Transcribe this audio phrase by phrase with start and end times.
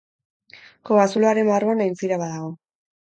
[0.89, 2.51] Kobazuloaren barruan aintzira bat dago.